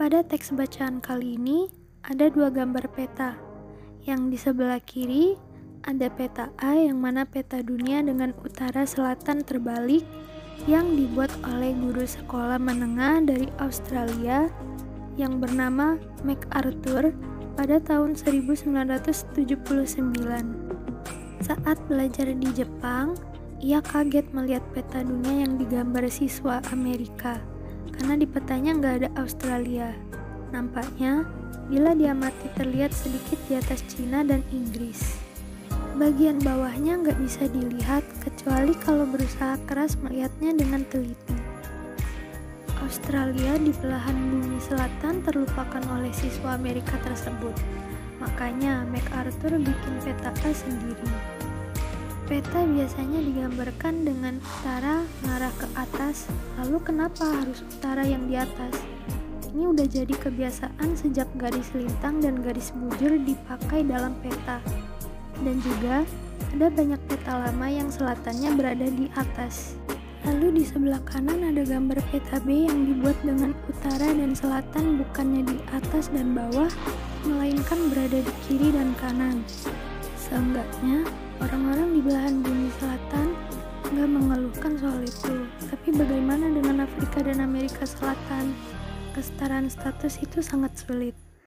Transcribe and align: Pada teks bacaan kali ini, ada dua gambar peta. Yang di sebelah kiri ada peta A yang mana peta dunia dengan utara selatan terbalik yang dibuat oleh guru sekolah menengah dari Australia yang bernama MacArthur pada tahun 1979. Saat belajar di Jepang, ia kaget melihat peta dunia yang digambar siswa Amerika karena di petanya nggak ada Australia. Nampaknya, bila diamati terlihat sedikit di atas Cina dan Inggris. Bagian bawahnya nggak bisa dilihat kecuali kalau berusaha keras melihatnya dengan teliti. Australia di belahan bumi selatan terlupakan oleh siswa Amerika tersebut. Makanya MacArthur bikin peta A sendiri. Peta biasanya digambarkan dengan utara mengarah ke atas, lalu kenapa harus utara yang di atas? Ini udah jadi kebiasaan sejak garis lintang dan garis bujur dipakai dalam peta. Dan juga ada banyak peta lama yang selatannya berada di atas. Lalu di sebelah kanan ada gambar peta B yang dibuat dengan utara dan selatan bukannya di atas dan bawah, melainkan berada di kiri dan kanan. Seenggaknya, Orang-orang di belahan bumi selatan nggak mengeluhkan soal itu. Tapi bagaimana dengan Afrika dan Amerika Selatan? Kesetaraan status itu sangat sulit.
Pada 0.00 0.24
teks 0.24 0.56
bacaan 0.56 1.04
kali 1.04 1.36
ini, 1.36 1.68
ada 2.08 2.32
dua 2.32 2.48
gambar 2.48 2.88
peta. 2.96 3.36
Yang 4.08 4.20
di 4.32 4.38
sebelah 4.40 4.80
kiri 4.80 5.36
ada 5.84 6.08
peta 6.08 6.48
A 6.56 6.72
yang 6.72 7.04
mana 7.04 7.28
peta 7.28 7.60
dunia 7.60 8.00
dengan 8.00 8.32
utara 8.40 8.88
selatan 8.88 9.44
terbalik 9.44 10.00
yang 10.64 10.96
dibuat 10.96 11.28
oleh 11.44 11.76
guru 11.76 12.08
sekolah 12.08 12.56
menengah 12.56 13.28
dari 13.28 13.52
Australia 13.60 14.48
yang 15.20 15.36
bernama 15.36 16.00
MacArthur 16.24 17.12
pada 17.60 17.76
tahun 17.76 18.16
1979. 18.16 19.36
Saat 21.44 21.76
belajar 21.92 22.32
di 22.32 22.48
Jepang, 22.56 23.20
ia 23.60 23.84
kaget 23.84 24.32
melihat 24.32 24.64
peta 24.72 25.04
dunia 25.04 25.44
yang 25.44 25.60
digambar 25.60 26.08
siswa 26.08 26.64
Amerika 26.72 27.59
karena 27.96 28.14
di 28.20 28.26
petanya 28.26 28.76
nggak 28.76 28.94
ada 29.04 29.08
Australia. 29.20 29.92
Nampaknya, 30.50 31.24
bila 31.70 31.94
diamati 31.94 32.50
terlihat 32.58 32.90
sedikit 32.90 33.38
di 33.46 33.54
atas 33.54 33.86
Cina 33.86 34.26
dan 34.26 34.42
Inggris. 34.50 35.16
Bagian 36.00 36.42
bawahnya 36.42 36.98
nggak 36.98 37.18
bisa 37.22 37.46
dilihat 37.46 38.02
kecuali 38.24 38.74
kalau 38.82 39.06
berusaha 39.06 39.54
keras 39.70 39.94
melihatnya 40.02 40.56
dengan 40.56 40.82
teliti. 40.90 41.36
Australia 42.80 43.54
di 43.60 43.70
belahan 43.78 44.16
bumi 44.16 44.58
selatan 44.58 45.22
terlupakan 45.22 45.84
oleh 45.94 46.10
siswa 46.10 46.56
Amerika 46.56 46.98
tersebut. 47.06 47.54
Makanya 48.18 48.82
MacArthur 48.90 49.60
bikin 49.60 49.94
peta 50.02 50.32
A 50.32 50.50
sendiri. 50.50 51.39
Peta 52.30 52.62
biasanya 52.62 53.26
digambarkan 53.26 54.06
dengan 54.06 54.38
utara 54.38 55.02
mengarah 55.18 55.50
ke 55.58 55.66
atas, 55.74 56.30
lalu 56.62 56.78
kenapa 56.78 57.26
harus 57.26 57.58
utara 57.66 58.06
yang 58.06 58.30
di 58.30 58.38
atas? 58.38 58.70
Ini 59.50 59.66
udah 59.74 59.82
jadi 59.90 60.14
kebiasaan 60.14 60.94
sejak 60.94 61.26
garis 61.34 61.66
lintang 61.74 62.22
dan 62.22 62.38
garis 62.38 62.70
bujur 62.70 63.18
dipakai 63.26 63.82
dalam 63.82 64.14
peta. 64.22 64.62
Dan 65.42 65.58
juga 65.58 66.06
ada 66.54 66.70
banyak 66.70 67.02
peta 67.10 67.34
lama 67.34 67.66
yang 67.66 67.90
selatannya 67.90 68.54
berada 68.54 68.86
di 68.86 69.10
atas. 69.18 69.74
Lalu 70.22 70.62
di 70.62 70.64
sebelah 70.70 71.02
kanan 71.02 71.42
ada 71.42 71.66
gambar 71.66 71.98
peta 72.14 72.38
B 72.46 72.70
yang 72.70 72.94
dibuat 72.94 73.18
dengan 73.26 73.58
utara 73.66 74.06
dan 74.06 74.38
selatan 74.38 75.02
bukannya 75.02 75.50
di 75.50 75.58
atas 75.74 76.06
dan 76.14 76.30
bawah, 76.38 76.70
melainkan 77.26 77.90
berada 77.90 78.22
di 78.22 78.32
kiri 78.46 78.70
dan 78.70 78.94
kanan. 79.02 79.42
Seenggaknya, 80.30 81.02
Orang-orang 81.40 81.96
di 81.96 82.00
belahan 82.04 82.44
bumi 82.44 82.68
selatan 82.76 83.32
nggak 83.96 84.08
mengeluhkan 84.12 84.76
soal 84.76 85.00
itu. 85.00 85.48
Tapi 85.72 85.88
bagaimana 85.96 86.52
dengan 86.52 86.84
Afrika 86.84 87.24
dan 87.24 87.40
Amerika 87.40 87.88
Selatan? 87.88 88.52
Kesetaraan 89.16 89.72
status 89.72 90.20
itu 90.20 90.44
sangat 90.44 90.76
sulit. 90.76 91.16